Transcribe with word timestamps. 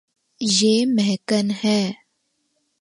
یے 0.41 0.73
مہکن 0.95 1.47
ہے 1.63 1.79